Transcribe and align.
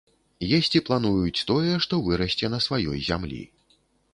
Есці 0.57 0.81
плануюць 0.87 1.45
тое, 1.51 1.73
што 1.87 1.99
вырасце 2.07 2.51
на 2.55 2.59
сваёй 2.67 3.07
зямлі. 3.11 3.41